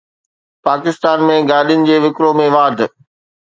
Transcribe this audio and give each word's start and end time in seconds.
پاڪستان 0.67 1.19
۾ 1.29 1.37
گاڏين 1.51 1.87
جي 1.87 1.95
وڪرو 2.05 2.31
۾ 2.43 2.45
واڌ 2.55 2.77